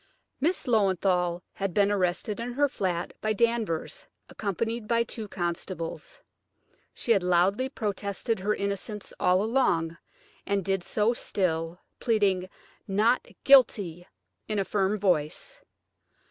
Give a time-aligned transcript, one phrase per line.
[0.39, 6.21] Miss Löwenthal had been arrested in her flat by Danvers, accompanied by two constables.
[6.91, 9.97] She had loudly protested her innocence all along,
[10.43, 12.49] and did so still, pleading
[12.87, 14.07] "Not guilty"
[14.47, 15.61] in a firm voice.